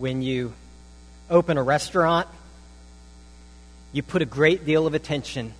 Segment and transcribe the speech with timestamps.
[0.00, 0.54] when you
[1.28, 2.26] open a restaurant,
[3.92, 5.52] you put a great deal of attention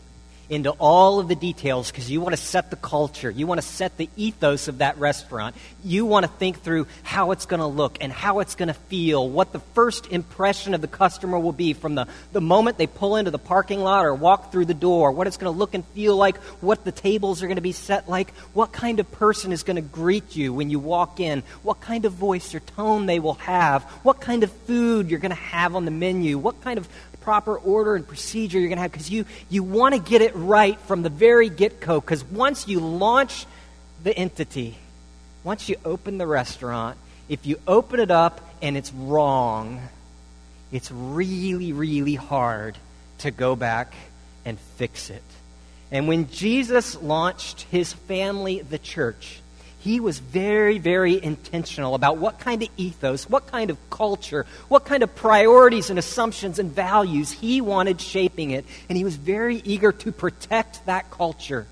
[0.51, 3.31] into all of the details because you want to set the culture.
[3.31, 5.55] You want to set the ethos of that restaurant.
[5.85, 8.75] You want to think through how it's going to look and how it's going to
[8.75, 12.89] feel, what the first impression of the customer will be from the, the moment they
[12.89, 15.73] pull into the parking lot or walk through the door, what it's going to look
[15.73, 19.11] and feel like, what the tables are going to be set like, what kind of
[19.13, 22.61] person is going to greet you when you walk in, what kind of voice or
[22.61, 26.39] tone they will have, what kind of food you're going to have on the menu,
[26.39, 26.89] what kind of
[27.21, 30.35] proper order and procedure you're going to have because you, you want to get it
[30.35, 32.01] right from the very get go.
[32.01, 33.47] Because once you launch
[34.03, 34.79] the entity,
[35.45, 36.97] once you open the restaurant,
[37.29, 39.81] if you open it up and it's wrong,
[40.73, 42.77] it's really, really hard
[43.19, 43.95] to go back
[44.45, 45.23] and fix it.
[45.93, 49.41] And when Jesus launched his family, the church,
[49.81, 54.85] he was very, very intentional about what kind of ethos, what kind of culture, what
[54.85, 58.67] kind of priorities and assumptions and values he wanted shaping it.
[58.91, 61.67] And he was very eager to protect that culture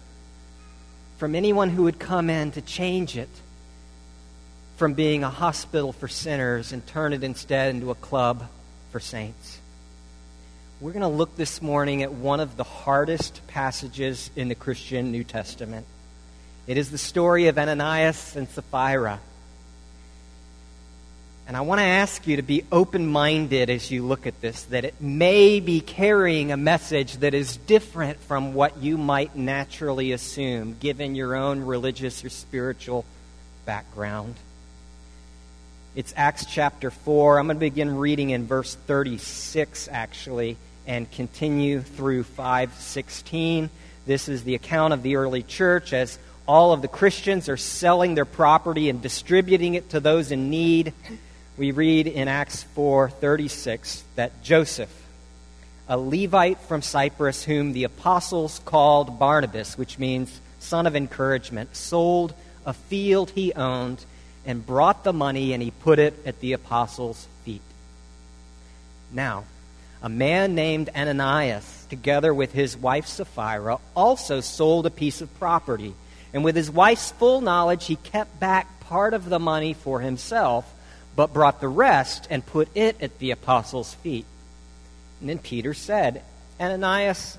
[1.19, 3.29] from anyone who would come in to change it
[4.79, 8.49] from being a hospital for sinners and turn it instead into a club
[8.91, 9.59] for saints.
[10.81, 15.13] We're going to look this morning at one of the hardest passages in the Christian
[15.13, 15.85] New Testament.
[16.69, 19.21] It is the story of Ananias and Sapphira.
[21.47, 24.65] And I want to ask you to be open minded as you look at this,
[24.65, 30.13] that it may be carrying a message that is different from what you might naturally
[30.13, 33.07] assume, given your own religious or spiritual
[33.65, 34.35] background.
[35.97, 37.39] It's Acts chapter 4.
[37.39, 43.71] I'm going to begin reading in verse 36, actually, and continue through 516.
[44.05, 48.15] This is the account of the early church as all of the Christians are selling
[48.15, 50.95] their property and distributing it to those in need.
[51.59, 54.89] We read in Acts 4:36 that Joseph,
[55.89, 62.33] a Levite from Cyprus whom the apostles called Barnabas, which means son of encouragement, sold
[62.65, 64.05] a field he owned
[64.47, 67.61] and brought the money and he put it at the apostles' feet.
[69.13, 69.45] Now,
[70.03, 75.95] a man named Ananias, together with his wife Sapphira, also sold a piece of property
[76.33, 80.71] and with his wife's full knowledge, he kept back part of the money for himself,
[81.17, 84.27] but brought the rest and put it at the apostles' feet.
[85.21, 86.23] And then Peter said,
[86.61, 87.39] Ananias,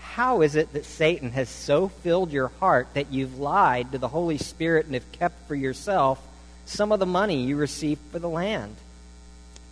[0.00, 4.08] how is it that Satan has so filled your heart that you've lied to the
[4.08, 6.20] Holy Spirit and have kept for yourself
[6.66, 8.76] some of the money you received for the land?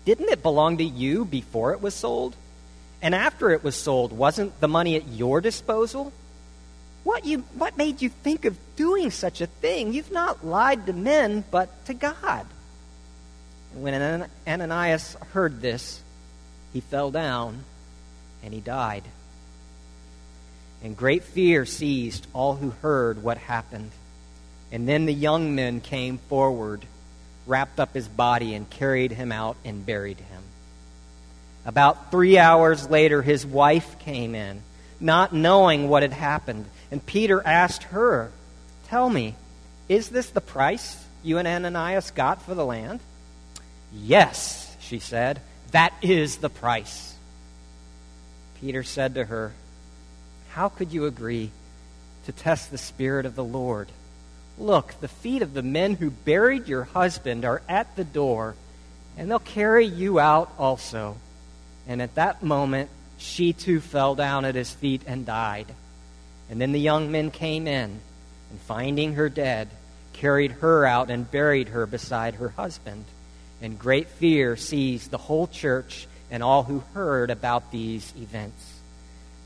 [0.07, 2.34] Didn't it belong to you before it was sold?
[3.03, 6.12] And after it was sold, wasn't the money at your disposal?
[7.03, 9.93] What, you, what made you think of doing such a thing?
[9.93, 12.47] You've not lied to men, but to God.
[13.72, 16.03] And when Ananias heard this,
[16.72, 17.65] he fell down
[18.43, 19.05] and he died.
[20.83, 23.91] And great fear seized all who heard what happened.
[24.72, 26.84] And then the young men came forward,
[27.47, 30.43] wrapped up his body, and carried him out and buried him.
[31.66, 34.62] About three hours later, his wife came in,
[35.00, 36.66] not knowing what had happened.
[36.91, 38.31] And Peter asked her,
[38.87, 39.34] Tell me,
[39.88, 43.00] is this the price you and Ananias got for the land?
[43.93, 45.41] Yes, she said,
[45.72, 47.15] that is the price.
[48.60, 49.53] Peter said to her,
[50.50, 51.50] How could you agree
[52.27, 53.89] to test the Spirit of the Lord?
[54.59, 58.55] Look, the feet of the men who buried your husband are at the door,
[59.16, 61.16] and they'll carry you out also.
[61.89, 65.66] And at that moment, she too fell down at his feet and died.
[66.48, 68.00] And then the young men came in,
[68.50, 69.69] and finding her dead,
[70.12, 73.04] carried her out and buried her beside her husband.
[73.62, 78.80] And great fear seized the whole church and all who heard about these events.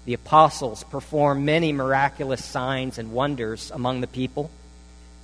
[0.05, 4.51] The apostles performed many miraculous signs and wonders among the people,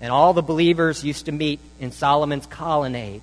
[0.01, 3.23] and all the believers used to meet in Solomon's colonnade.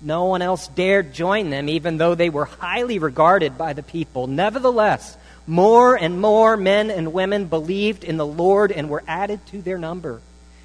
[0.00, 4.26] No one else dared join them, even though they were highly regarded by the people.
[4.26, 5.16] Nevertheless,
[5.46, 9.78] more and more men and women believed in the Lord and were added to their
[9.78, 10.20] number.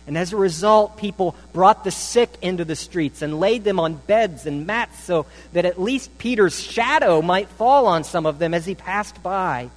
[0.06, 3.94] And as a result, people brought the sick into the streets and laid them on
[3.95, 8.53] beds and mats so that at least Peter's shadow might fall on some of them
[8.53, 9.69] as he passed by.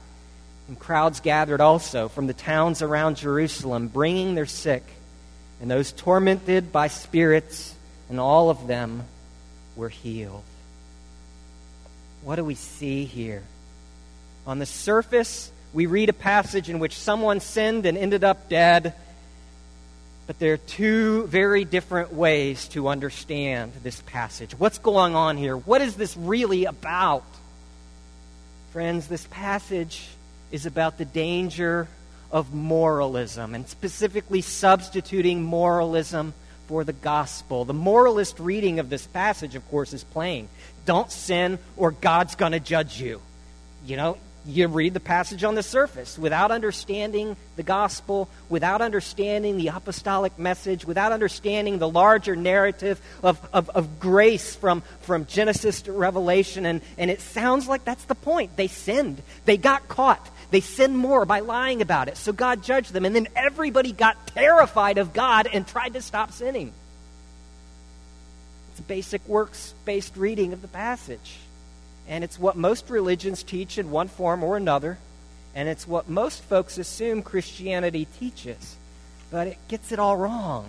[0.66, 4.82] And crowds gathered also from the towns around Jerusalem, bringing their sick
[5.60, 7.74] and those tormented by spirits,
[8.10, 9.04] and all of them
[9.76, 10.42] were healed.
[12.22, 13.42] What do we see here?
[14.46, 18.94] On the surface, we read a passage in which someone sinned and ended up dead.
[20.26, 24.58] But there are two very different ways to understand this passage.
[24.58, 25.56] What's going on here?
[25.56, 27.24] What is this really about?
[28.72, 30.08] Friends, this passage
[30.50, 31.86] is about the danger
[32.32, 36.34] of moralism, and specifically substituting moralism
[36.66, 37.64] for the gospel.
[37.64, 40.48] The moralist reading of this passage, of course, is plain.
[40.84, 43.20] Don't sin or God's going to judge you.
[43.86, 49.56] You know, you read the passage on the surface without understanding the gospel, without understanding
[49.56, 55.82] the apostolic message, without understanding the larger narrative of, of, of, grace from, from Genesis
[55.82, 56.64] to Revelation.
[56.66, 58.56] And, and it sounds like that's the point.
[58.56, 60.28] They sinned, they got caught.
[60.50, 62.16] They sinned more by lying about it.
[62.16, 63.04] So God judged them.
[63.04, 66.72] And then everybody got terrified of God and tried to stop sinning.
[68.70, 71.38] It's a basic works based reading of the passage.
[72.08, 74.98] And it's what most religions teach in one form or another.
[75.54, 78.76] And it's what most folks assume Christianity teaches.
[79.30, 80.66] But it gets it all wrong.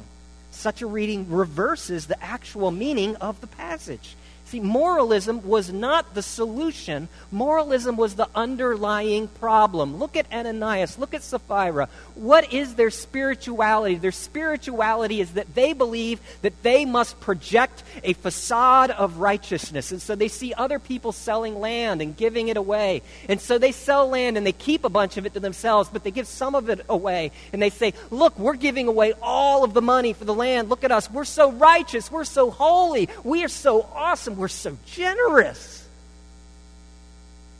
[0.49, 4.15] Such a reading reverses the actual meaning of the passage.
[4.47, 7.09] See, moralism was not the solution.
[7.31, 9.97] Moralism was the underlying problem.
[9.97, 10.97] Look at Ananias.
[10.97, 11.89] Look at Sapphira.
[12.15, 13.95] What is their spirituality?
[13.95, 19.91] Their spirituality is that they believe that they must project a facade of righteousness.
[19.91, 23.01] And so they see other people selling land and giving it away.
[23.27, 26.05] And so they sell land and they keep a bunch of it to themselves, but
[26.05, 27.33] they give some of it away.
[27.51, 30.69] And they say, Look, we're giving away all of the money for the land.
[30.69, 31.11] Look at us.
[31.11, 32.09] We're so righteous.
[32.09, 33.09] We're so holy.
[33.25, 35.87] We are so awesome we're so generous.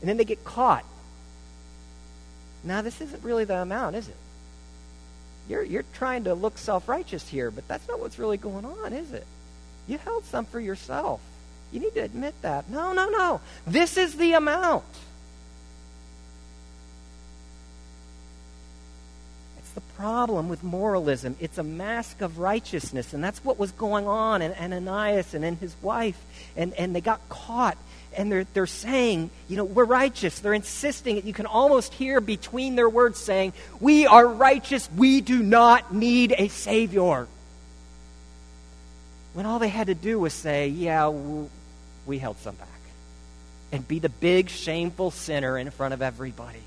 [0.00, 0.84] And then they get caught.
[2.64, 4.16] Now, this isn't really the amount, is it?
[5.48, 8.92] You're, you're trying to look self righteous here, but that's not what's really going on,
[8.92, 9.26] is it?
[9.86, 11.20] You held some for yourself.
[11.72, 12.70] You need to admit that.
[12.70, 13.40] No, no, no.
[13.66, 14.84] This is the amount.
[19.78, 21.34] the problem with moralism.
[21.40, 25.56] It's a mask of righteousness, and that's what was going on in Ananias and in
[25.56, 26.16] his wife.
[26.56, 27.76] And, and they got caught,
[28.16, 30.38] and they're, they're saying, you know, we're righteous.
[30.38, 31.26] They're insisting.
[31.26, 34.88] You can almost hear between their words saying, we are righteous.
[34.96, 37.26] We do not need a Savior.
[39.34, 41.08] When all they had to do was say, yeah,
[42.06, 42.68] we held some back.
[43.72, 46.62] And be the big, shameful sinner in front of everybody.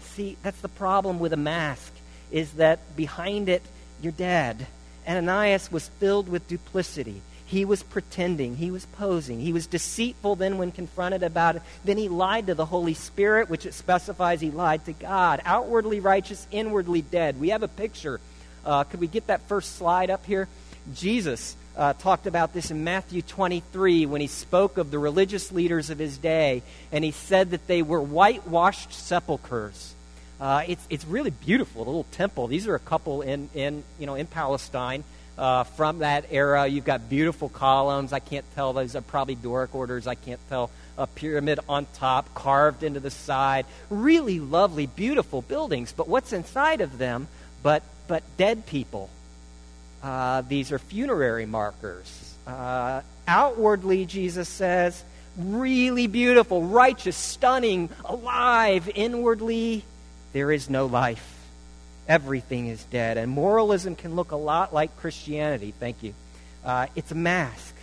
[0.00, 1.92] See, that's the problem with a mask
[2.30, 3.62] is that behind it,
[4.00, 4.66] you're dead.
[5.06, 7.22] Ananias was filled with duplicity.
[7.46, 8.56] He was pretending.
[8.56, 9.40] He was posing.
[9.40, 11.62] He was deceitful then when confronted about it.
[11.82, 15.40] Then he lied to the Holy Spirit, which it specifies he lied to God.
[15.46, 17.40] Outwardly righteous, inwardly dead.
[17.40, 18.20] We have a picture.
[18.66, 20.46] Uh, could we get that first slide up here?
[20.94, 25.88] Jesus uh, talked about this in Matthew 23 when he spoke of the religious leaders
[25.88, 29.94] of his day, and he said that they were whitewashed sepulchres.
[30.40, 32.46] Uh, it's, it's really beautiful, the little temple.
[32.46, 35.02] These are a couple in, in, you know, in Palestine
[35.36, 36.66] uh, from that era.
[36.66, 38.12] You've got beautiful columns.
[38.12, 38.72] I can't tell.
[38.72, 40.06] Those are probably Doric orders.
[40.06, 40.70] I can't tell.
[40.96, 43.66] A pyramid on top, carved into the side.
[43.88, 45.92] Really lovely, beautiful buildings.
[45.92, 47.28] But what's inside of them
[47.62, 49.08] but, but dead people?
[50.02, 52.34] Uh, these are funerary markers.
[52.46, 55.02] Uh, outwardly, Jesus says,
[55.36, 58.90] really beautiful, righteous, stunning, alive.
[58.94, 59.84] Inwardly,
[60.38, 61.36] there is no life.
[62.06, 63.18] Everything is dead.
[63.18, 65.74] And moralism can look a lot like Christianity.
[65.80, 66.14] Thank you.
[66.64, 67.74] Uh, it's a mask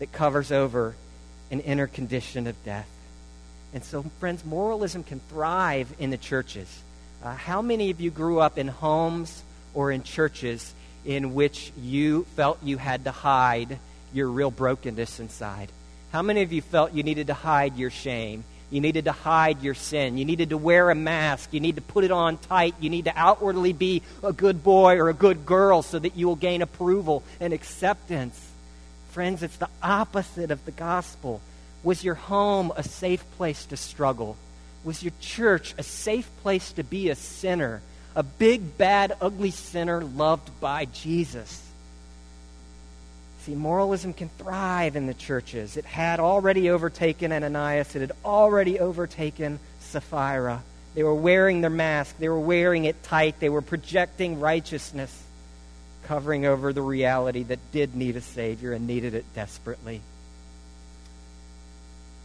[0.00, 0.96] that covers over
[1.52, 2.88] an inner condition of death.
[3.72, 6.82] And so, friends, moralism can thrive in the churches.
[7.22, 10.74] Uh, how many of you grew up in homes or in churches
[11.04, 13.78] in which you felt you had to hide
[14.12, 15.70] your real brokenness inside?
[16.10, 18.42] How many of you felt you needed to hide your shame?
[18.70, 20.16] You needed to hide your sin.
[20.16, 21.52] You needed to wear a mask.
[21.52, 22.74] You need to put it on tight.
[22.80, 26.28] You need to outwardly be a good boy or a good girl so that you
[26.28, 28.48] will gain approval and acceptance.
[29.10, 31.40] Friends, it's the opposite of the gospel.
[31.82, 34.36] Was your home a safe place to struggle?
[34.84, 37.82] Was your church a safe place to be a sinner?
[38.14, 41.69] A big, bad, ugly sinner loved by Jesus?
[43.40, 45.78] See, moralism can thrive in the churches.
[45.78, 50.62] It had already overtaken Ananias, it had already overtaken Sapphira.
[50.94, 55.22] They were wearing their mask, they were wearing it tight, they were projecting righteousness,
[56.04, 60.02] covering over the reality that did need a Savior and needed it desperately.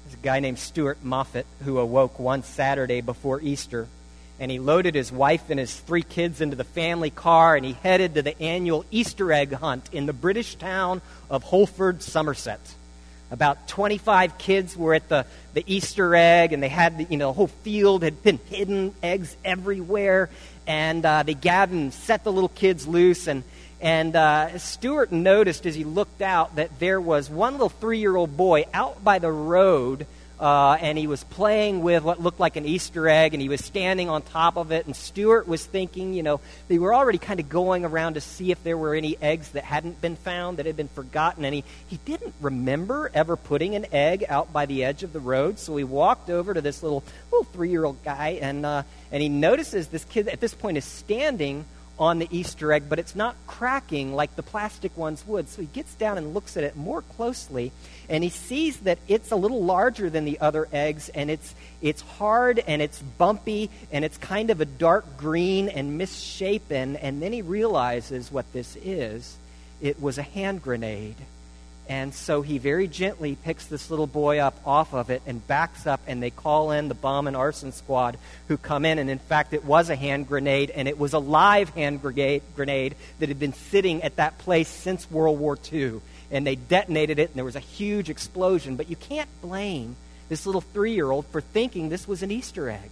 [0.03, 3.87] There's a guy named Stuart Moffat who awoke one Saturday before Easter
[4.39, 7.73] and he loaded his wife and his three kids into the family car and he
[7.73, 12.59] headed to the annual Easter egg hunt in the British town of Holford, Somerset.
[13.31, 15.25] About 25 kids were at the,
[15.55, 18.93] the Easter egg, and they had, the, you know, the whole field had been hidden,
[19.01, 20.29] eggs everywhere.
[20.67, 23.27] And uh, they gathered and set the little kids loose.
[23.27, 23.43] And,
[23.81, 28.15] And uh, Stuart noticed as he looked out that there was one little three year
[28.15, 30.05] old boy out by the road
[30.39, 33.63] uh, and he was playing with what looked like an Easter egg, and he was
[33.63, 34.85] standing on top of it.
[34.85, 38.51] And Stuart was thinking, you know, they were already kind of going around to see
[38.51, 41.45] if there were any eggs that hadn't been found, that had been forgotten.
[41.45, 45.19] And he, he didn't remember ever putting an egg out by the edge of the
[45.19, 45.57] road.
[45.57, 49.23] So he walked over to this little, little three year old guy, and, uh, and
[49.23, 51.65] he notices this kid at this point is standing
[51.97, 55.49] on the Easter egg, but it's not cracking like the plastic ones would.
[55.49, 57.71] So he gets down and looks at it more closely,
[58.09, 62.01] and he sees that it's a little larger than the other eggs, and it's, it's
[62.01, 66.95] hard and it's bumpy, and it's kind of a dark green and misshapen.
[66.97, 69.37] And then he realizes what this is
[69.81, 71.15] it was a hand grenade.
[71.87, 75.85] And so he very gently picks this little boy up off of it and backs
[75.85, 78.97] up, and they call in the bomb and arson squad who come in.
[78.97, 82.95] And in fact, it was a hand grenade, and it was a live hand grenade,
[83.19, 86.01] that had been sitting at that place since World War II.
[86.31, 88.75] And they detonated it, and there was a huge explosion.
[88.75, 89.95] But you can't blame
[90.27, 92.89] this little three year old for thinking this was an Easter egg.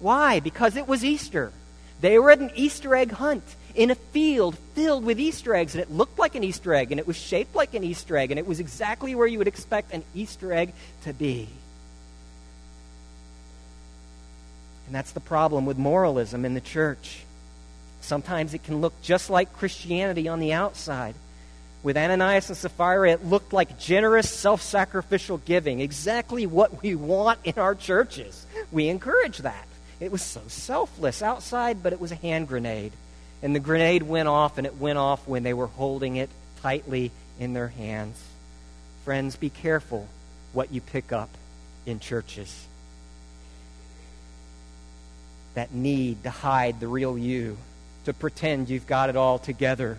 [0.00, 0.40] Why?
[0.40, 1.52] Because it was Easter.
[2.00, 3.44] They were at an Easter egg hunt
[3.76, 6.98] in a field filled with Easter eggs, and it looked like an Easter egg, and
[6.98, 9.92] it was shaped like an Easter egg, and it was exactly where you would expect
[9.92, 10.72] an Easter egg
[11.04, 11.48] to be.
[14.86, 17.24] And that's the problem with moralism in the church.
[18.00, 21.14] Sometimes it can look just like Christianity on the outside.
[21.82, 27.40] With Ananias and Sapphira, it looked like generous, self sacrificial giving, exactly what we want
[27.44, 28.46] in our churches.
[28.72, 29.66] We encourage that.
[30.00, 32.92] It was so selfless outside, but it was a hand grenade.
[33.42, 36.30] And the grenade went off, and it went off when they were holding it
[36.62, 38.22] tightly in their hands.
[39.04, 40.08] Friends, be careful
[40.52, 41.28] what you pick up
[41.84, 42.66] in churches.
[45.54, 47.56] That need to hide the real you,
[48.04, 49.98] to pretend you've got it all together.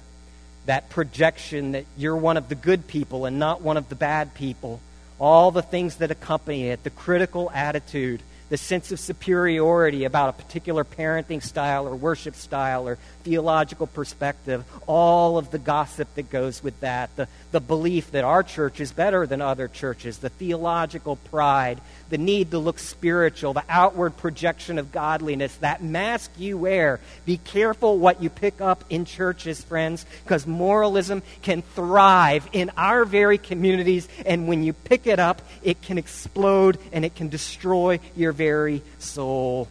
[0.66, 4.34] That projection that you're one of the good people and not one of the bad
[4.34, 4.82] people.
[5.20, 10.34] All the things that accompany it, the critical attitude the sense of superiority about a
[10.34, 16.64] particular parenting style or worship style or theological perspective, all of the gossip that goes
[16.64, 21.16] with that, the, the belief that our church is better than other churches, the theological
[21.16, 27.00] pride, the need to look spiritual, the outward projection of godliness, that mask you wear.
[27.26, 33.06] Be careful what you pick up in churches, friends, because moralism can thrive in our
[33.06, 38.00] very communities, and when you pick it up, it can explode and it can destroy
[38.16, 39.68] your very soul.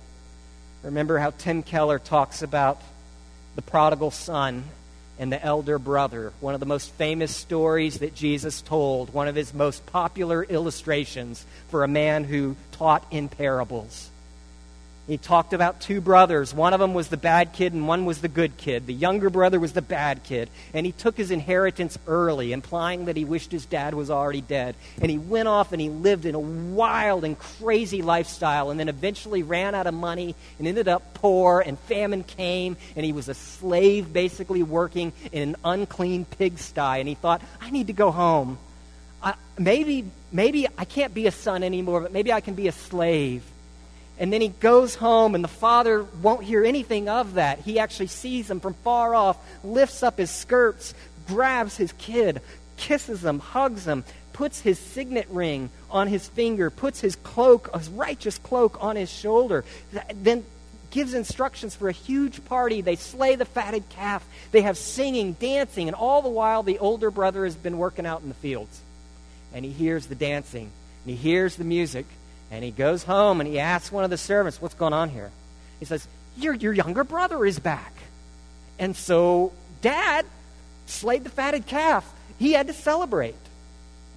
[0.83, 2.81] Remember how Tim Keller talks about
[3.57, 4.65] the prodigal son
[5.19, 9.35] and the elder brother, one of the most famous stories that Jesus told, one of
[9.35, 14.11] his most popular illustrations for a man who taught in parables.
[15.07, 16.53] He talked about two brothers.
[16.53, 18.87] One of them was the bad kid and one was the good kid.
[18.87, 20.51] The younger brother was the bad kid.
[20.75, 24.75] And he took his inheritance early, implying that he wished his dad was already dead.
[25.01, 28.89] And he went off and he lived in a wild and crazy lifestyle and then
[28.89, 33.29] eventually ran out of money and ended up poor and famine came and he was
[33.29, 36.99] a slave basically working in an unclean pigsty.
[36.99, 38.59] And he thought, I need to go home.
[39.23, 42.73] I, maybe, maybe I can't be a son anymore, but maybe I can be a
[42.73, 43.45] slave.
[44.19, 47.59] And then he goes home, and the father won't hear anything of that.
[47.61, 50.95] He actually sees him from far off, lifts up his skirts,
[51.27, 52.41] grabs his kid,
[52.77, 57.89] kisses him, hugs him, puts his signet ring on his finger, puts his cloak, his
[57.89, 59.65] righteous cloak, on his shoulder.
[60.15, 60.45] Then
[60.91, 62.81] gives instructions for a huge party.
[62.81, 64.27] They slay the fatted calf.
[64.51, 68.23] They have singing, dancing, and all the while the older brother has been working out
[68.23, 68.81] in the fields.
[69.53, 70.71] And he hears the dancing,
[71.05, 72.07] and he hears the music,
[72.51, 75.31] and he goes home and he asks one of the servants, What's going on here?
[75.79, 77.93] He says, Your, your younger brother is back.
[78.79, 80.27] And so, dad
[80.87, 82.11] slayed the fatted calf.
[82.39, 83.35] He had to celebrate.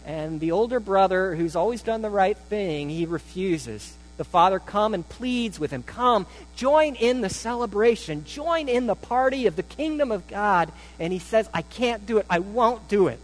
[0.06, 3.96] And the older brother, who's always done the right thing, he refuses.
[4.18, 8.96] The father come and pleads with him, Come, join in the celebration, join in the
[8.96, 10.72] party of the kingdom of God.
[11.00, 12.26] And he says, I can't do it.
[12.30, 13.20] I won't do it.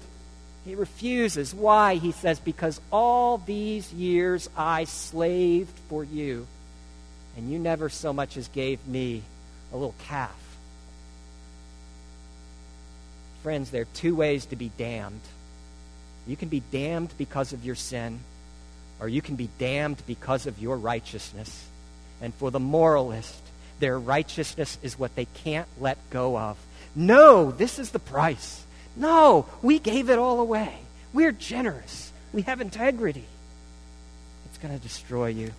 [0.66, 1.54] He refuses.
[1.54, 1.96] Why?
[1.96, 6.48] He says, Because all these years I slaved for you,
[7.38, 9.22] and you never so much as gave me
[9.72, 10.36] a little calf.
[13.44, 15.22] Friends, there are two ways to be damned.
[16.26, 18.22] You can be damned because of your sin,
[19.00, 21.68] or you can be damned because of your righteousness.
[22.22, 23.40] And for the moralist,
[23.80, 26.58] their righteousness is what they can't let go of.
[26.96, 28.65] No, this is the price.
[28.96, 30.78] No, we gave it all away.
[31.14, 32.12] We're generous.
[32.34, 33.26] We have integrity.
[34.46, 35.52] It's going to destroy you.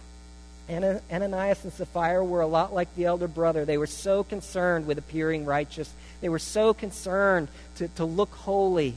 [0.69, 3.65] Ananias and Sapphira were a lot like the elder brother.
[3.65, 5.93] They were so concerned with appearing righteous.
[6.21, 8.97] They were so concerned to, to look holy.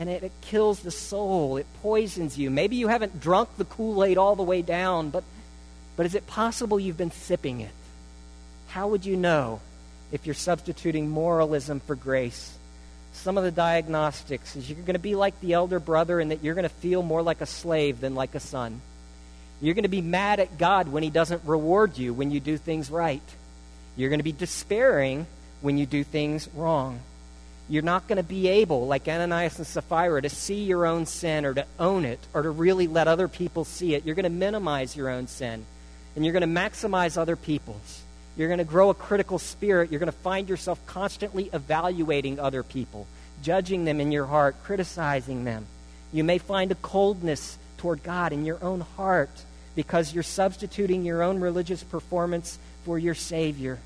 [0.00, 1.58] And it, it kills the soul.
[1.58, 2.50] It poisons you.
[2.50, 5.22] Maybe you haven't drunk the Kool Aid all the way down, but,
[5.96, 7.72] but is it possible you've been sipping it?
[8.68, 9.60] How would you know
[10.12, 12.56] if you're substituting moralism for grace?
[13.12, 16.42] Some of the diagnostics is you're going to be like the elder brother in that
[16.42, 18.80] you're going to feel more like a slave than like a son.
[19.60, 22.56] You're going to be mad at God when He doesn't reward you when you do
[22.56, 23.22] things right.
[23.96, 25.26] You're going to be despairing
[25.60, 27.00] when you do things wrong.
[27.68, 31.44] You're not going to be able, like Ananias and Sapphira, to see your own sin
[31.44, 34.04] or to own it or to really let other people see it.
[34.04, 35.64] You're going to minimize your own sin
[36.16, 38.01] and you're going to maximize other people's.
[38.36, 39.90] You're going to grow a critical spirit.
[39.90, 43.06] You're going to find yourself constantly evaluating other people,
[43.42, 45.66] judging them in your heart, criticizing them.
[46.12, 49.30] You may find a coldness toward God in your own heart
[49.74, 53.78] because you're substituting your own religious performance for your Savior.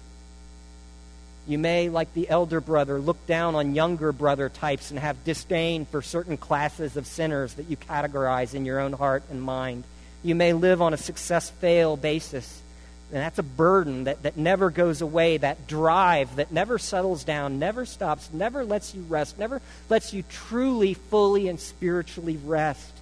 [1.48, 5.86] You may, like the elder brother, look down on younger brother types and have disdain
[5.86, 9.84] for certain classes of sinners that you categorize in your own heart and mind.
[10.24, 12.62] You may live on a success fail basis.
[13.12, 17.58] And that's a burden that, that never goes away, that drive that never settles down,
[17.58, 22.96] never stops, never lets you rest, never lets you truly, fully, and spiritually rest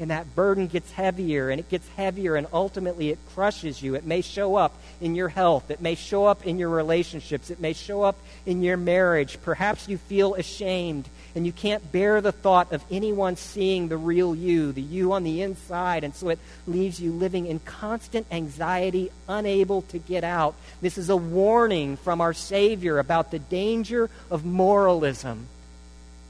[0.00, 3.94] and that burden gets heavier and it gets heavier and ultimately it crushes you.
[3.94, 7.60] It may show up in your health, it may show up in your relationships, it
[7.60, 9.38] may show up in your marriage.
[9.42, 14.34] Perhaps you feel ashamed and you can't bear the thought of anyone seeing the real
[14.34, 19.10] you, the you on the inside, and so it leaves you living in constant anxiety,
[19.28, 20.54] unable to get out.
[20.80, 25.46] This is a warning from our Savior about the danger of moralism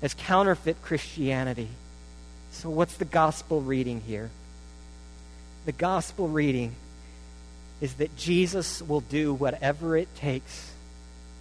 [0.02, 1.68] as counterfeit Christianity.
[2.52, 4.30] So, what's the gospel reading here?
[5.66, 6.74] The gospel reading
[7.80, 10.72] is that Jesus will do whatever it takes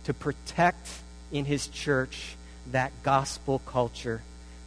[0.05, 0.87] to protect
[1.31, 2.35] in his church
[2.71, 4.21] that gospel culture.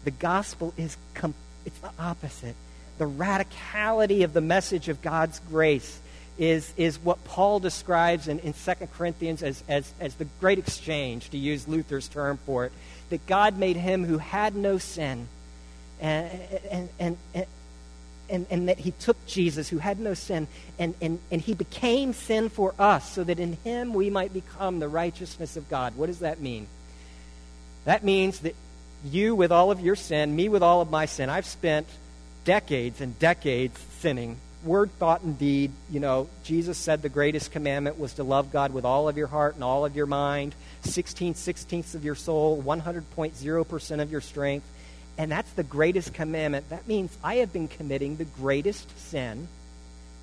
[0.04, 2.56] The gospel is com- it's the opposite.
[2.98, 6.00] The radicality of the message of God's grace
[6.38, 11.30] is, is what Paul describes in, in 2 Corinthians as, as, as the great exchange,
[11.30, 12.72] to use Luther's term for it.
[13.10, 15.28] That God made him who had no sin
[16.00, 17.46] and, and, and,
[18.28, 22.12] and, and, that he took Jesus, who had no sin, and, and, and he became
[22.12, 25.94] sin for us so that in him we might become the righteousness of God.
[25.96, 26.66] What does that mean?
[27.84, 28.54] That means that
[29.04, 31.86] you, with all of your sin, me, with all of my sin, I've spent
[32.44, 34.36] decades and decades sinning.
[34.64, 35.72] Word, thought, and deed.
[35.90, 39.26] You know, Jesus said the greatest commandment was to love God with all of your
[39.26, 44.66] heart and all of your mind, 16 sixteenths of your soul, 100.0% of your strength.
[45.18, 46.70] And that's the greatest commandment.
[46.70, 49.48] That means I have been committing the greatest sin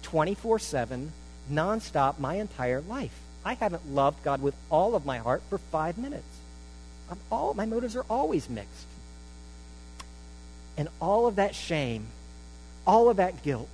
[0.03, 1.11] 24 7,
[1.51, 3.17] nonstop, my entire life.
[3.43, 6.38] I haven't loved God with all of my heart for five minutes.
[7.09, 8.85] I'm all, my motives are always mixed.
[10.77, 12.07] And all of that shame,
[12.85, 13.69] all of that guilt,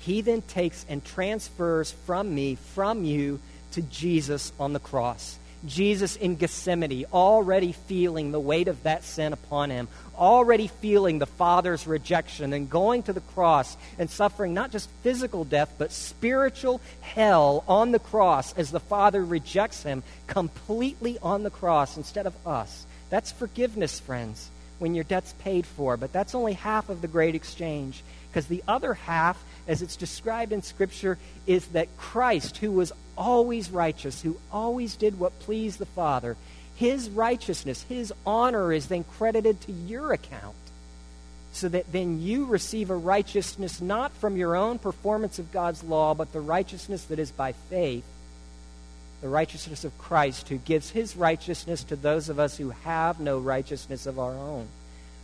[0.00, 3.40] he then takes and transfers from me, from you,
[3.72, 5.38] to Jesus on the cross.
[5.66, 11.26] Jesus in Gethsemane, already feeling the weight of that sin upon him, already feeling the
[11.26, 16.80] Father's rejection, and going to the cross and suffering not just physical death, but spiritual
[17.00, 22.46] hell on the cross as the Father rejects him completely on the cross instead of
[22.46, 22.86] us.
[23.10, 25.96] That's forgiveness, friends, when your debt's paid for.
[25.96, 30.50] But that's only half of the great exchange, because the other half as it's described
[30.50, 35.86] in Scripture, is that Christ, who was always righteous, who always did what pleased the
[35.86, 36.36] Father,
[36.74, 40.56] his righteousness, his honor is then credited to your account.
[41.52, 46.14] So that then you receive a righteousness not from your own performance of God's law,
[46.14, 48.04] but the righteousness that is by faith,
[49.20, 53.38] the righteousness of Christ, who gives his righteousness to those of us who have no
[53.38, 54.68] righteousness of our own.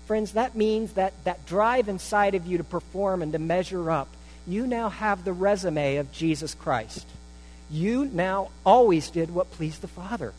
[0.06, 4.08] Friends, that means that that drive inside of you to perform and to measure up
[4.46, 7.06] you now have the resume of Jesus Christ.
[7.70, 10.32] You now always did what pleased the Father.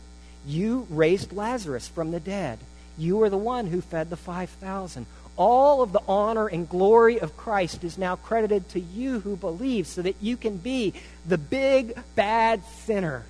[0.46, 2.58] You raised Lazarus from the dead.
[2.96, 5.06] You are the one who fed the 5,000.
[5.36, 9.86] All of the honor and glory of Christ is now credited to you who believe
[9.86, 10.94] so that you can be
[11.26, 13.24] the big, bad sinner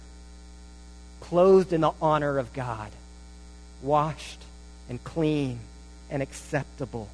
[1.20, 2.92] clothed in the honor of God,
[3.82, 4.40] washed
[4.88, 5.58] and clean
[6.10, 7.08] and acceptable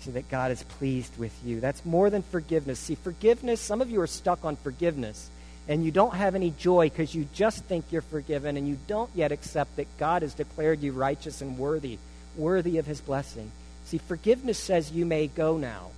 [0.00, 1.60] so that God is pleased with you.
[1.60, 2.78] That's more than forgiveness.
[2.78, 5.30] See, forgiveness, some of you are stuck on forgiveness
[5.66, 9.10] and you don't have any joy because you just think you're forgiven and you don't
[9.14, 11.98] yet accept that God has declared you righteous and worthy,
[12.36, 13.50] worthy of his blessing.
[13.86, 15.88] See, forgiveness says you may go now.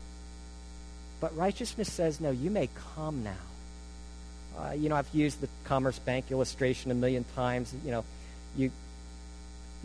[1.20, 3.32] But righteousness says, no, you may come now.
[4.58, 7.74] Uh, you know, I've used the Commerce Bank illustration a million times.
[7.84, 8.04] You know,
[8.56, 8.70] you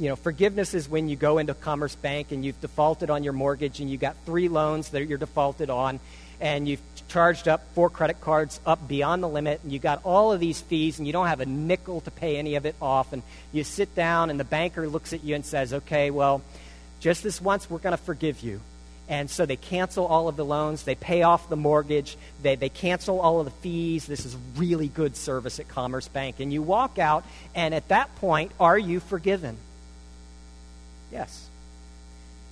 [0.01, 3.33] you know, forgiveness is when you go into Commerce Bank and you've defaulted on your
[3.33, 5.99] mortgage and you got three loans that you're defaulted on,
[6.39, 10.31] and you've charged up four credit cards up beyond the limit, and you got all
[10.31, 13.13] of these fees, and you don't have a nickel to pay any of it off,
[13.13, 16.41] and you sit down, and the banker looks at you and says, "Okay, well,
[16.99, 18.59] just this once, we're going to forgive you."
[19.07, 22.69] And so they cancel all of the loans, they pay off the mortgage, they, they
[22.69, 24.07] cancel all of the fees.
[24.07, 26.39] This is really good service at Commerce Bank.
[26.39, 29.57] And you walk out, and at that point, are you forgiven?
[31.11, 31.49] Yes.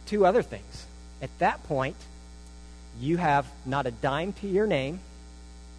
[0.06, 0.86] Two other things.
[1.22, 1.96] At that point,
[3.00, 5.00] you have not a dime to your name,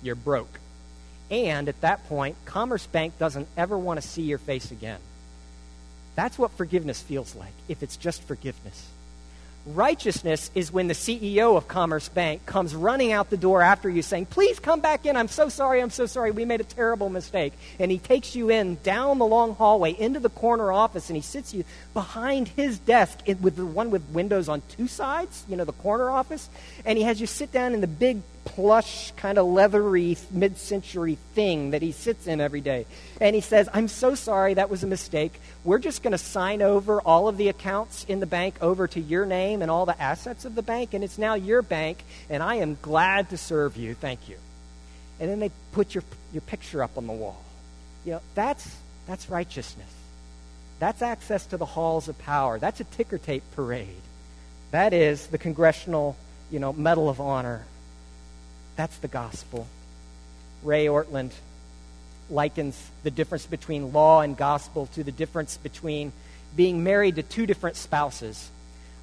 [0.02, 0.60] you're broke.
[1.30, 5.00] And at that point, Commerce Bank doesn't ever want to see your face again.
[6.16, 8.88] That's what forgiveness feels like, if it's just forgiveness.
[9.66, 14.00] Righteousness is when the CEO of Commerce Bank comes running out the door after you
[14.00, 15.16] saying, Please come back in.
[15.16, 15.82] I'm so sorry.
[15.82, 16.30] I'm so sorry.
[16.30, 17.52] We made a terrible mistake.
[17.78, 21.22] And he takes you in down the long hallway into the corner office and he
[21.22, 25.64] sits you behind his desk with the one with windows on two sides, you know,
[25.64, 26.48] the corner office.
[26.86, 31.18] And he has you sit down in the big plush, kind of leathery mid century
[31.34, 32.86] thing that he sits in every day.
[33.20, 35.40] And he says, I'm so sorry, that was a mistake.
[35.64, 39.00] We're just going to sign over all of the accounts in the bank over to
[39.00, 42.42] your name and all the assets of the bank, and it's now your bank, and
[42.42, 43.94] I am glad to serve you.
[43.94, 44.36] Thank you.
[45.18, 47.42] And then they put your, your picture up on the wall.
[48.04, 48.76] You know, that's,
[49.06, 49.92] that's righteousness.
[50.78, 52.58] That's access to the halls of power.
[52.58, 53.88] That's a ticker tape parade.
[54.70, 56.16] That is the Congressional,
[56.50, 57.66] you know, Medal of Honor
[58.80, 59.66] that's the gospel.
[60.62, 61.32] Ray Ortlund
[62.30, 66.12] likens the difference between law and gospel to the difference between
[66.56, 68.50] being married to two different spouses.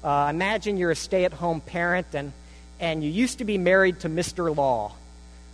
[0.02, 2.32] Uh, imagine you're a stay at home parent and,
[2.80, 4.54] and you used to be married to Mr.
[4.54, 4.94] Law,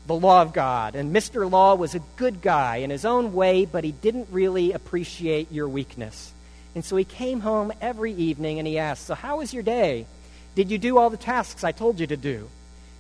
[0.07, 0.95] the law of God.
[0.95, 1.51] And Mr.
[1.51, 5.69] Law was a good guy in his own way, but he didn't really appreciate your
[5.69, 6.33] weakness.
[6.75, 10.07] And so he came home every evening and he asked, So, how was your day?
[10.55, 12.49] Did you do all the tasks I told you to do?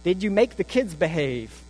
[0.04, 1.62] Did you make the kids behave?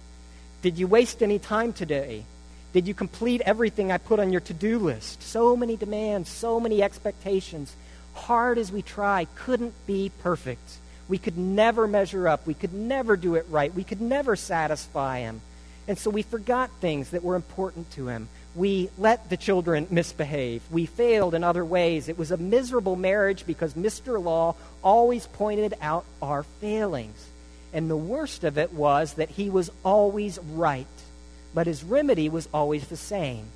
[0.60, 2.24] Did you waste any time today?
[2.72, 5.22] Did you complete everything I put on your to do list?
[5.22, 7.76] So many demands, so many expectations.
[8.14, 10.78] Hard as we try, couldn't be perfect.
[11.06, 12.44] We could never measure up.
[12.44, 13.72] We could never do it right.
[13.72, 15.40] We could never satisfy him.
[15.86, 18.28] And so we forgot things that were important to him.
[18.56, 20.62] We let the children misbehave.
[20.72, 22.08] We failed in other ways.
[22.08, 24.20] It was a miserable marriage because Mr.
[24.20, 27.28] Law always pointed out our failings.
[27.74, 30.86] And the worst of it was that he was always right.
[31.52, 33.46] But his remedy was always the same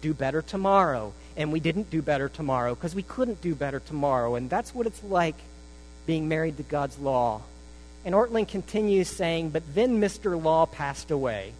[0.00, 1.12] do better tomorrow.
[1.36, 4.34] And we didn't do better tomorrow because we couldn't do better tomorrow.
[4.34, 5.36] And that's what it's like
[6.06, 7.42] being married to God's law.
[8.04, 10.40] And Ortlund continues saying, But then Mr.
[10.42, 11.52] Law passed away.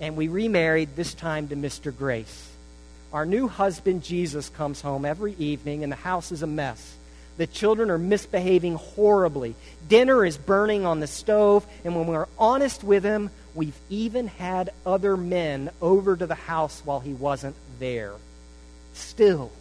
[0.00, 1.96] And we remarried, this time to Mr.
[1.96, 2.50] Grace.
[3.12, 6.95] Our new husband, Jesus, comes home every evening, and the house is a mess.
[7.36, 9.54] The children are misbehaving horribly.
[9.88, 14.70] Dinner is burning on the stove, and when we're honest with him, we've even had
[14.84, 18.14] other men over to the house while he wasn't there.
[18.94, 19.52] Still,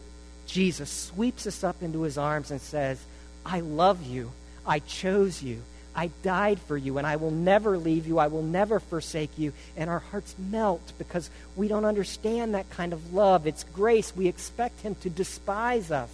[0.47, 3.03] Jesus sweeps us up into his arms and says,
[3.45, 4.31] I love you.
[4.65, 5.61] I chose you.
[5.97, 8.19] I died for you, and I will never leave you.
[8.19, 9.53] I will never forsake you.
[9.77, 13.47] And our hearts melt because we don't understand that kind of love.
[13.47, 14.15] It's grace.
[14.15, 16.09] We expect him to despise us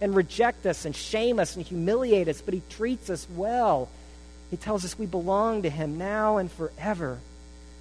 [0.00, 3.88] and reject us and shame us and humiliate us, but He treats us well.
[4.50, 7.18] He tells us we belong to Him now and forever.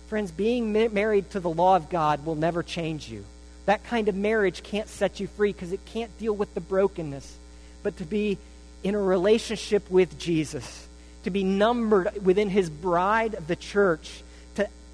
[0.08, 3.26] Friends, being ma- married to the law of God will never change you.
[3.66, 7.38] That kind of marriage can't set you free because it can't deal with the brokenness.
[7.84, 8.38] But to be
[8.84, 10.88] in a relationship with Jesus,
[11.24, 14.24] to be numbered within His bride of the church,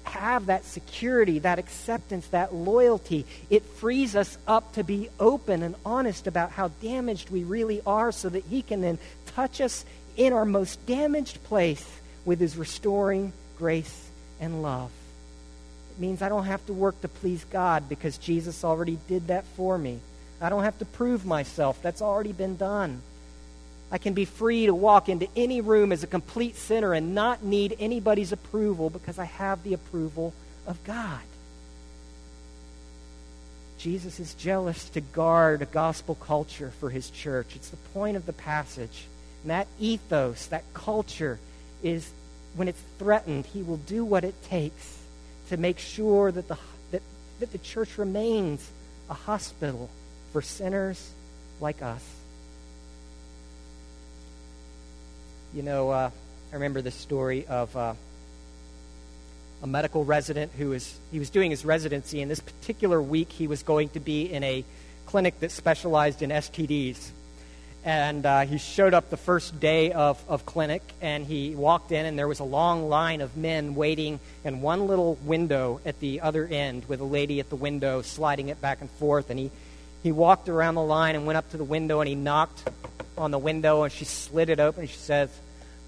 [0.06, 5.74] have that security, that acceptance, that loyalty, it frees us up to be open and
[5.84, 8.98] honest about how damaged we really are so that He can then
[9.34, 9.84] touch us
[10.16, 11.86] in our most damaged place
[12.24, 14.08] with His restoring grace
[14.40, 14.90] and love.
[15.96, 19.44] It means I don't have to work to please God because Jesus already did that
[19.56, 20.00] for me.
[20.40, 23.00] I don't have to prove myself, that's already been done.
[23.90, 27.44] I can be free to walk into any room as a complete sinner and not
[27.44, 30.34] need anybody's approval because I have the approval
[30.66, 31.20] of God.
[33.78, 37.54] Jesus is jealous to guard a gospel culture for his church.
[37.54, 39.04] It's the point of the passage.
[39.42, 41.38] And that ethos, that culture,
[41.82, 42.10] is
[42.56, 44.98] when it's threatened, he will do what it takes
[45.50, 46.58] to make sure that the,
[46.90, 47.02] that,
[47.38, 48.68] that the church remains
[49.08, 49.90] a hospital
[50.32, 51.12] for sinners
[51.60, 52.02] like us.
[55.56, 56.10] You know, uh,
[56.52, 57.94] I remember the story of uh,
[59.62, 62.20] a medical resident who was he was doing his residency.
[62.20, 64.66] And this particular week, he was going to be in a
[65.06, 67.08] clinic that specialized in STDs.
[67.86, 72.04] And uh, he showed up the first day of, of clinic, and he walked in,
[72.04, 76.20] and there was a long line of men waiting in one little window at the
[76.20, 79.30] other end with a lady at the window sliding it back and forth.
[79.30, 79.50] And he,
[80.02, 82.68] he walked around the line and went up to the window, and he knocked
[83.16, 85.30] on the window, and she slid it open, and she says,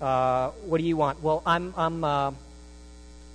[0.00, 1.22] uh, What do you want?
[1.22, 2.32] Well, I'm, I'm, uh,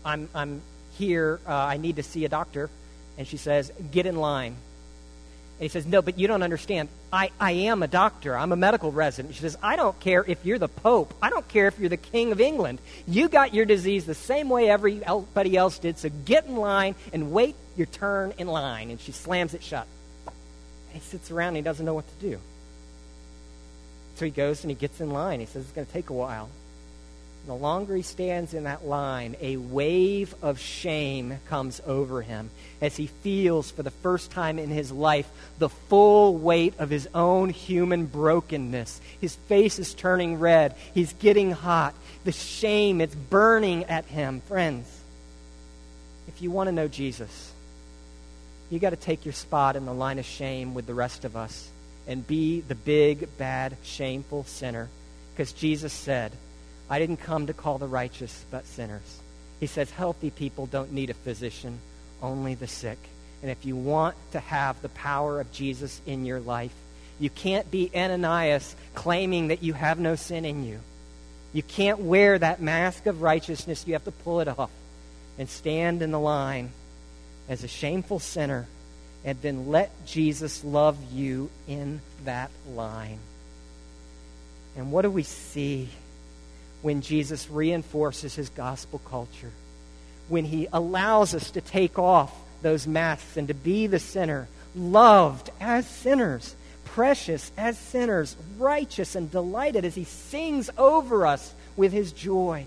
[0.06, 0.62] I'm, I'm
[0.98, 1.40] here.
[1.48, 2.70] Uh, I need to see a doctor.
[3.18, 4.56] And she says, Get in line.
[5.60, 6.90] And he says, No, but you don't understand.
[7.12, 8.36] I, I am a doctor.
[8.36, 9.36] I'm a medical resident.
[9.36, 11.14] She says, I don't care if you're the Pope.
[11.22, 12.80] I don't care if you're the King of England.
[13.08, 17.32] You got your disease the same way everybody else did, so get in line and
[17.32, 18.90] wait your turn in line.
[18.90, 19.88] And she slams it shut.
[20.26, 22.40] And he sits around and he doesn't know what to do.
[24.16, 25.40] So he goes and he gets in line.
[25.40, 26.50] He says, It's going to take a while.
[27.46, 32.50] The longer he stands in that line, a wave of shame comes over him
[32.80, 37.10] as he feels for the first time in his life the full weight of his
[37.14, 39.02] own human brokenness.
[39.20, 40.76] His face is turning red.
[40.94, 41.94] He's getting hot.
[42.24, 44.40] The shame, it's burning at him.
[44.48, 44.88] Friends,
[46.30, 47.52] if you want to know Jesus,
[48.70, 51.36] you got to take your spot in the line of shame with the rest of
[51.36, 51.70] us
[52.08, 54.90] and be the big, bad, shameful sinner.
[55.34, 56.32] Because Jesus said,
[56.90, 59.22] I didn't come to call the righteous, but sinners.
[59.60, 61.80] He says, healthy people don't need a physician,
[62.22, 63.00] only the sick.
[63.42, 66.74] And if you want to have the power of Jesus in your life,
[67.20, 70.80] you can't be Ananias claiming that you have no sin in you.
[71.54, 73.86] You can't wear that mask of righteousness.
[73.86, 74.72] You have to pull it off
[75.38, 76.72] and stand in the line
[77.48, 78.68] as a shameful sinner
[79.26, 83.20] and then let Jesus love you in that line.
[84.76, 85.90] And what do we see
[86.82, 89.52] when Jesus reinforces his gospel culture,
[90.28, 95.50] when he allows us to take off those masks and to be the sinner, loved
[95.62, 96.56] as sinners,
[96.86, 102.66] precious as sinners, righteous and delighted as he sings over us with his joy.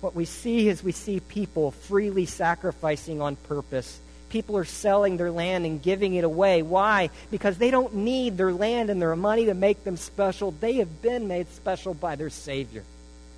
[0.00, 4.00] What we see is we see people freely sacrificing on purpose.
[4.30, 6.62] People are selling their land and giving it away.
[6.62, 7.10] Why?
[7.30, 10.52] Because they don't need their land and their money to make them special.
[10.52, 12.84] They have been made special by their Savior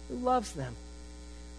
[0.08, 0.74] who loves them.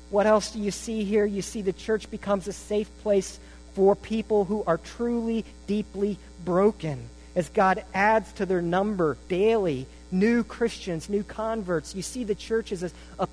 [0.09, 1.25] What else do you see here?
[1.25, 3.39] You see the church becomes a safe place
[3.73, 7.09] for people who are truly, deeply broken.
[7.35, 12.71] As God adds to their number daily new Christians, new converts, you see the church
[12.71, 13.27] as a, a,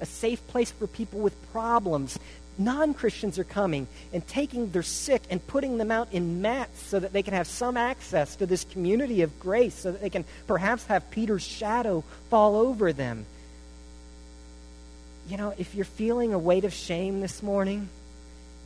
[0.00, 2.16] a safe place for people with problems.
[2.58, 6.98] Non Christians are coming and taking their sick and putting them out in mats so
[6.98, 10.24] that they can have some access to this community of grace, so that they can
[10.46, 13.24] perhaps have Peter's shadow fall over them
[15.30, 17.88] you know, if you're feeling a weight of shame this morning,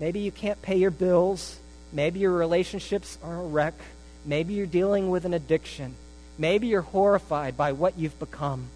[0.00, 1.58] maybe you can't pay your bills,
[1.92, 3.74] maybe your relationships are a wreck,
[4.24, 5.94] maybe you're dealing with an addiction,
[6.38, 8.68] maybe you're horrified by what you've become.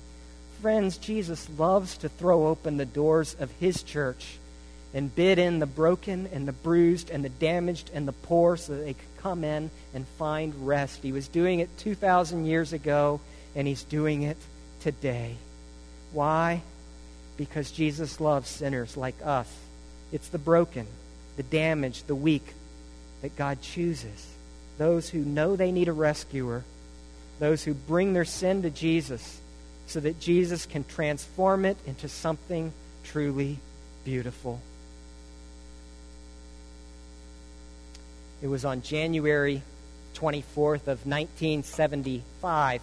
[0.60, 4.36] Friends, Jesus loves to throw open the doors of his church
[4.94, 8.74] and bid in the broken and the bruised and the damaged and the poor so
[8.74, 11.02] that they could come in and find rest.
[11.02, 13.20] He was doing it 2,000 years ago,
[13.54, 14.38] and he's doing it
[14.80, 15.36] today.
[16.12, 16.62] Why?
[17.38, 19.50] because Jesus loves sinners like us.
[20.12, 20.86] It's the broken,
[21.36, 22.44] the damaged, the weak
[23.22, 24.26] that God chooses.
[24.76, 26.64] Those who know they need a rescuer,
[27.38, 29.40] those who bring their sin to Jesus
[29.86, 32.72] so that Jesus can transform it into something
[33.04, 33.58] truly
[34.04, 34.60] beautiful.
[38.40, 39.62] It was on January
[40.14, 42.82] 24th of 1975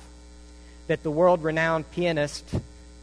[0.88, 2.44] that the world-renowned pianist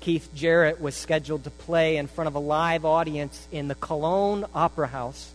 [0.00, 4.44] Keith Jarrett was scheduled to play in front of a live audience in the Cologne
[4.54, 5.32] Opera House.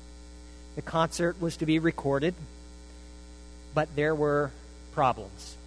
[0.76, 2.36] The concert was to be recorded,
[3.74, 4.52] but there were
[4.94, 5.58] problems.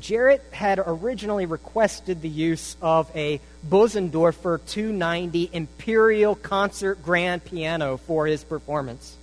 [0.00, 8.26] Jarrett had originally requested the use of a Bösendorfer 290 Imperial Concert Grand Piano for
[8.26, 9.16] his performance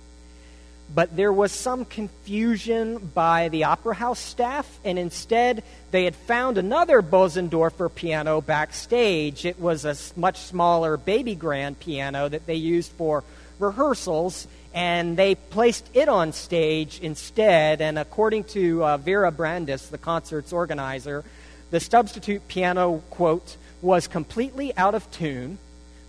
[0.92, 6.58] but there was some confusion by the opera house staff, and instead they had found
[6.58, 9.46] another Bösendorfer piano backstage.
[9.46, 13.22] It was a much smaller baby grand piano that they used for
[13.60, 17.80] rehearsals, and they placed it on stage instead.
[17.80, 21.24] And according to uh, Vera Brandes, the concert's organizer,
[21.70, 25.58] the substitute piano, quote, was completely out of tune.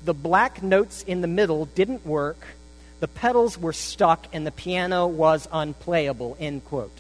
[0.04, 2.40] The black notes in the middle didn't work
[3.02, 6.96] the pedals were stuck and the piano was unplayable, end quote.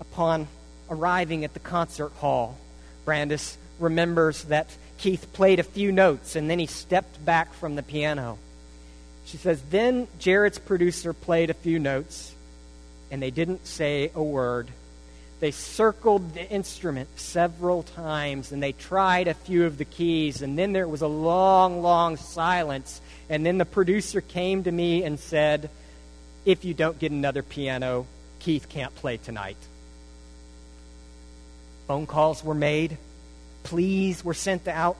[0.00, 0.46] Upon
[0.88, 2.56] arriving at the concert hall,
[3.04, 7.82] Brandes remembers that Keith played a few notes and then he stepped back from the
[7.82, 8.38] piano.
[9.26, 12.34] She says, Then Jarrett's producer played a few notes
[13.10, 14.68] and they didn't say a word.
[15.40, 20.58] They circled the instrument several times and they tried a few of the keys, and
[20.58, 23.00] then there was a long, long silence.
[23.30, 25.70] And then the producer came to me and said,
[26.44, 28.06] If you don't get another piano,
[28.40, 29.56] Keith can't play tonight.
[31.86, 32.98] Phone calls were made,
[33.62, 34.98] pleas were sent out,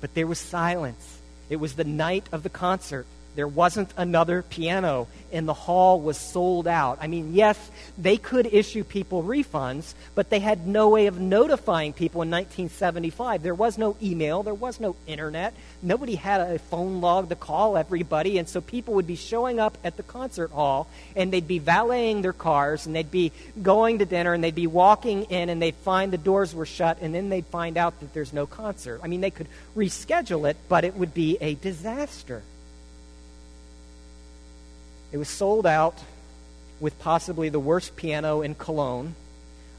[0.00, 1.18] but there was silence.
[1.48, 3.06] It was the night of the concert.
[3.36, 6.98] There wasn't another piano, and the hall was sold out.
[7.00, 11.92] I mean, yes, they could issue people refunds, but they had no way of notifying
[11.92, 13.42] people in 1975.
[13.42, 15.54] There was no email, there was no internet.
[15.80, 19.78] Nobody had a phone log to call everybody, and so people would be showing up
[19.84, 23.30] at the concert hall, and they'd be valeting their cars, and they'd be
[23.62, 26.98] going to dinner, and they'd be walking in, and they'd find the doors were shut,
[27.00, 29.00] and then they'd find out that there's no concert.
[29.04, 32.42] I mean, they could reschedule it, but it would be a disaster.
[35.12, 35.98] It was sold out
[36.78, 39.14] with possibly the worst piano in Cologne,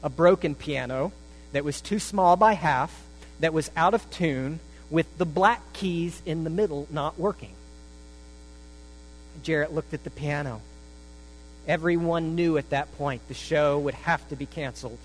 [0.02, 1.12] a broken piano
[1.52, 3.04] that was too small by half,
[3.40, 7.52] that was out of tune, with the black keys in the middle not working.
[9.42, 10.60] Jarrett looked at the piano.
[11.66, 14.98] Everyone knew at that point the show would have to be canceled.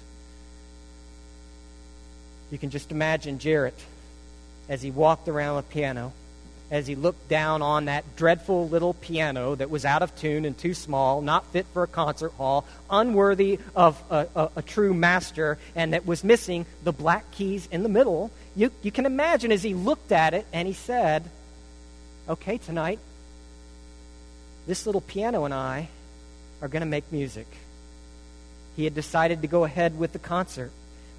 [2.52, 3.80] You can just imagine Jarrett
[4.68, 6.12] as he walked around the piano
[6.70, 10.58] as he looked down on that dreadful little piano that was out of tune and
[10.58, 15.58] too small, not fit for a concert hall, unworthy of a, a, a, true master,
[15.76, 18.32] and that was missing the black keys in the middle.
[18.56, 21.30] You, you can imagine as he looked at it and he said,
[22.28, 23.00] Okay, tonight,
[24.66, 25.88] this little piano and I
[26.62, 27.48] are going to make music.
[28.76, 30.72] He had decided to go ahead with the concert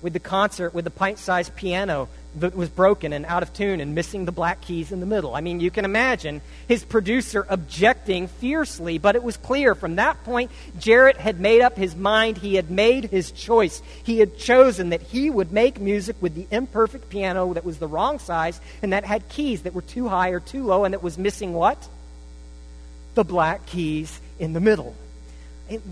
[0.03, 3.81] with the concert with the pint sized piano that was broken and out of tune
[3.81, 5.35] and missing the black keys in the middle.
[5.35, 10.23] I mean, you can imagine his producer objecting fiercely, but it was clear from that
[10.25, 12.39] point Jarrett had made up his mind.
[12.39, 13.83] He had made his choice.
[14.05, 17.89] He had chosen that he would make music with the imperfect piano that was the
[17.89, 21.03] wrong size and that had keys that were too high or too low and that
[21.03, 21.89] was missing what?
[23.15, 24.95] The black keys in the middle.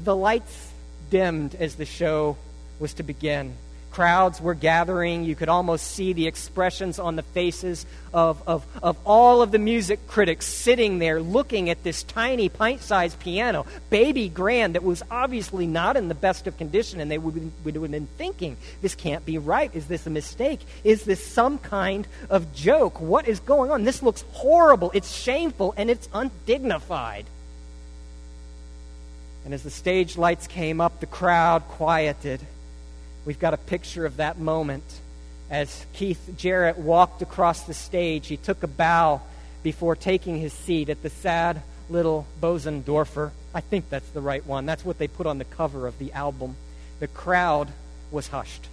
[0.04, 0.72] The lights
[1.10, 2.36] dimmed as the show
[2.78, 3.54] was to begin
[3.96, 5.24] crowds were gathering.
[5.24, 9.58] You could almost see the expressions on the faces of, of, of all of the
[9.58, 15.02] music critics sitting there looking at this tiny pint sized piano, baby grand, that was
[15.10, 17.00] obviously not in the best of condition.
[17.00, 19.74] And they would, would have been thinking, this can't be right.
[19.74, 20.60] Is this a mistake?
[20.84, 23.00] Is this some kind of joke?
[23.00, 23.84] What is going on?
[23.84, 24.90] This looks horrible.
[24.92, 27.24] It's shameful and it's undignified.
[29.46, 32.42] And as the stage lights came up, the crowd quieted
[33.26, 34.84] We've got a picture of that moment
[35.50, 38.28] as Keith Jarrett walked across the stage.
[38.28, 39.20] He took a bow
[39.64, 41.60] before taking his seat at the sad
[41.90, 43.32] little Bosendorfer.
[43.52, 44.64] I think that's the right one.
[44.64, 46.54] That's what they put on the cover of the album.
[47.00, 47.68] The crowd
[48.12, 48.68] was hushed.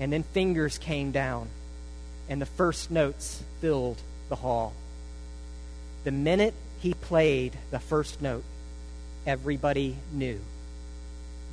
[0.00, 1.48] And then fingers came down,
[2.28, 3.98] and the first notes filled
[4.30, 4.72] the hall.
[6.02, 8.42] The minute he played the first note,
[9.26, 10.40] everybody knew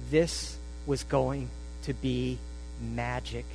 [0.09, 1.49] this was going
[1.83, 2.37] to be
[2.81, 3.45] magic.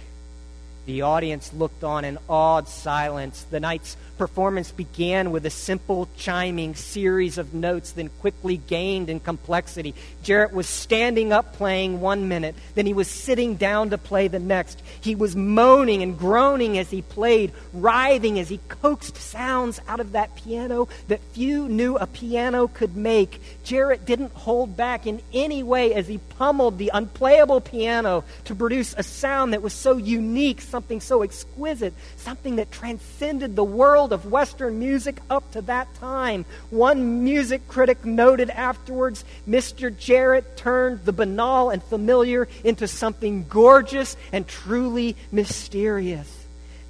[0.86, 3.46] The audience looked on in awed silence.
[3.50, 9.20] The night's performance began with a simple chiming series of notes, then quickly gained in
[9.20, 9.94] complexity.
[10.22, 14.38] Jarrett was standing up playing one minute, then he was sitting down to play the
[14.38, 14.82] next.
[15.00, 20.12] He was moaning and groaning as he played, writhing as he coaxed sounds out of
[20.12, 23.40] that piano that few knew a piano could make.
[23.64, 28.94] Jarrett didn't hold back in any way as he pummeled the unplayable piano to produce
[28.96, 34.32] a sound that was so unique something so exquisite, something that transcended the world of
[34.32, 36.44] Western music up to that time.
[36.70, 39.96] One music critic noted afterwards Mr.
[39.96, 46.43] Jarrett turned the banal and familiar into something gorgeous and truly mysterious.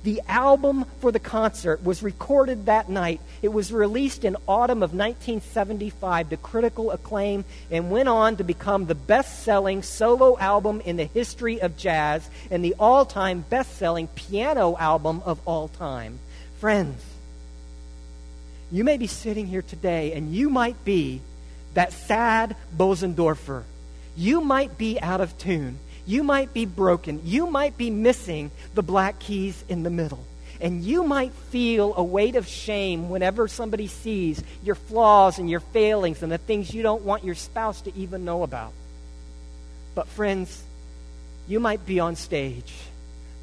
[0.04, 3.22] The album for the concert was recorded that night.
[3.40, 8.84] It was released in autumn of 1975 to critical acclaim and went on to become
[8.84, 13.78] the best selling solo album in the history of jazz and the all time best
[13.78, 16.18] selling piano album of all time.
[16.60, 17.02] Friends,
[18.70, 21.22] you may be sitting here today and you might be
[21.72, 23.62] that sad Bosendorfer.
[24.16, 25.78] You might be out of tune.
[26.06, 27.20] You might be broken.
[27.24, 30.24] You might be missing the black keys in the middle.
[30.60, 35.60] And you might feel a weight of shame whenever somebody sees your flaws and your
[35.60, 38.72] failings and the things you don't want your spouse to even know about.
[39.94, 40.62] But, friends,
[41.48, 42.72] you might be on stage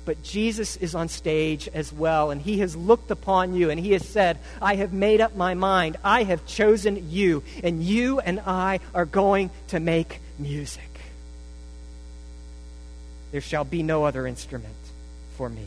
[0.06, 3.92] but Jesus is on stage as well, and he has looked upon you and he
[3.92, 5.98] has said, I have made up my mind.
[6.04, 10.91] I have chosen you, and you and I are going to make music.
[13.32, 14.76] There shall be no other instrument
[15.38, 15.66] for me.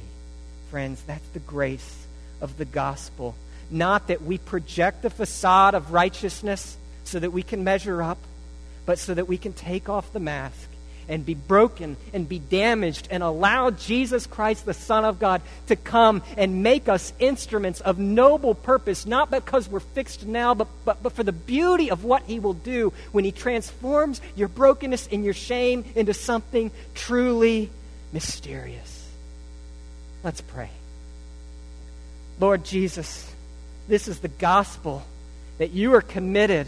[0.70, 2.06] Friends, that's the grace
[2.40, 3.34] of the gospel.
[3.70, 8.18] Not that we project the facade of righteousness so that we can measure up,
[8.86, 10.68] but so that we can take off the mask
[11.08, 15.76] and be broken and be damaged and allow Jesus Christ, the Son of God, to
[15.76, 21.02] come and make us instruments of noble purpose, not because we're fixed now, but, but,
[21.02, 25.24] but for the beauty of what He will do when He transforms your brokenness and
[25.24, 27.70] your shame into something truly
[28.12, 29.08] mysterious.
[30.22, 30.70] Let's pray.
[32.40, 33.30] Lord Jesus,
[33.88, 35.04] this is the gospel
[35.58, 36.66] that you are committed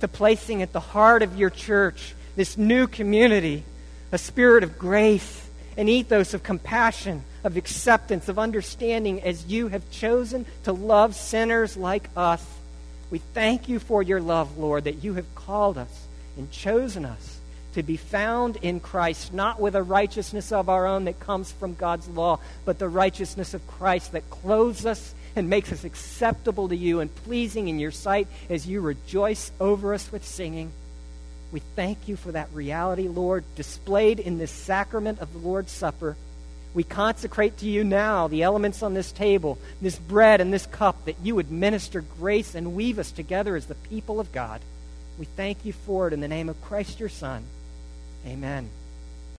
[0.00, 3.64] to placing at the heart of your church this new community,
[4.12, 9.90] a spirit of grace, an ethos of compassion, of acceptance, of understanding as you have
[9.90, 12.44] chosen to love sinners like us.
[13.10, 16.06] We thank you for your love, Lord, that you have called us
[16.36, 17.40] and chosen us
[17.74, 21.74] to be found in Christ, not with a righteousness of our own that comes from
[21.74, 26.76] God's law, but the righteousness of Christ that clothes us and makes us acceptable to
[26.76, 30.70] you and pleasing in your sight as you rejoice over us with singing.
[31.54, 36.16] We thank you for that reality, Lord, displayed in this sacrament of the Lord's Supper.
[36.74, 41.04] We consecrate to you now the elements on this table, this bread and this cup,
[41.04, 44.62] that you would minister grace and weave us together as the people of God.
[45.16, 47.44] We thank you for it in the name of Christ your Son.
[48.26, 48.68] Amen.